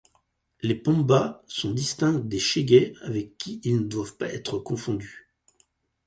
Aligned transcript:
Les 0.63 0.73
Pombas 0.73 1.43
sont 1.45 1.69
distincts 1.69 2.17
des 2.25 2.39
shegués 2.39 2.95
avec 3.03 3.37
qui 3.37 3.61
ils 3.63 3.75
ne 3.77 3.85
doivent 3.87 4.17
pas 4.17 4.33
être 4.33 4.57
confondus. 4.57 5.29